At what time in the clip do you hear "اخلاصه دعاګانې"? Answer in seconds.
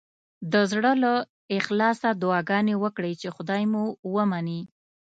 1.57-2.75